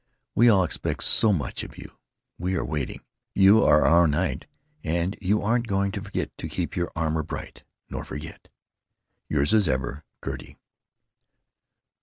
We 0.33 0.49
all 0.49 0.63
expect 0.63 1.03
so 1.03 1.31
much 1.31 1.61
of 1.63 1.77
you—we 1.77 2.55
are 2.55 2.65
waiting! 2.65 3.01
You 3.35 3.63
are 3.63 3.83
our 3.85 4.07
knight 4.07 4.47
& 4.67 4.83
you 4.83 5.43
aren't 5.43 5.67
going 5.67 5.91
to 5.91 6.01
forget 6.01 6.35
to 6.39 6.49
keep 6.49 6.75
your 6.75 6.91
armor 6.95 7.21
bright, 7.21 7.63
nor 7.87 8.03
forget, 8.03 8.47
Yours 9.29 9.53
as 9.53 9.67
ever, 9.69 10.03
Gertie. 10.25 10.57